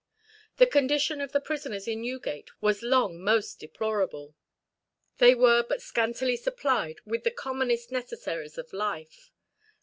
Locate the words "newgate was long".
2.01-3.21